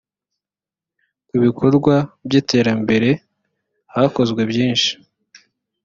[1.27, 1.95] ku bikorwa
[2.27, 3.09] by ‘iterambere
[3.93, 4.93] hakozwe byishi.